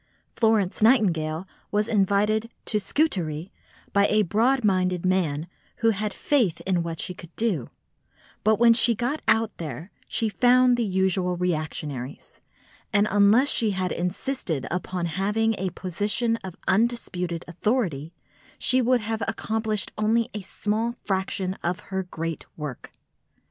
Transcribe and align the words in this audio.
Florence 0.35 0.81
Nightingale 0.81 1.47
was 1.69 1.87
invited 1.87 2.41
to 2.41 2.47
go 2.47 2.53
to 2.65 2.79
Scutari 2.79 3.51
by 3.93 4.07
a 4.07 4.23
broad 4.23 4.63
minded 4.63 5.05
man 5.05 5.45
who 5.75 5.91
had 5.91 6.11
faith 6.11 6.59
in 6.61 6.81
what 6.81 6.99
she 6.99 7.13
could 7.13 7.35
do; 7.35 7.69
but 8.43 8.55
when 8.57 8.73
she 8.73 8.95
got 8.95 9.21
out 9.27 9.55
there, 9.57 9.91
she 10.07 10.27
found 10.27 10.75
the 10.75 10.83
usual 10.83 11.37
reactionaries, 11.37 12.41
and 12.91 13.07
unless 13.11 13.51
she 13.51 13.69
had 13.77 13.91
insisted 13.91 14.65
upon 14.71 15.05
having 15.05 15.53
a 15.59 15.69
position 15.69 16.35
of 16.37 16.55
undisputed 16.67 17.45
authority, 17.47 18.11
she 18.57 18.81
would 18.81 19.01
have 19.01 19.21
accomplished 19.27 19.91
only 19.99 20.31
a 20.33 20.41
small 20.41 20.93
fraction 20.93 21.53
of 21.61 21.79
her 21.91 22.01
great 22.01 22.47
work. 22.57 22.91